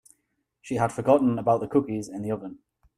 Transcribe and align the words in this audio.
She 0.63 0.77
had 0.77 0.91
forgotten 0.91 1.37
about 1.37 1.59
the 1.59 1.67
cookies 1.67 2.09
in 2.09 2.23
the 2.23 2.31
oven. 2.31 2.57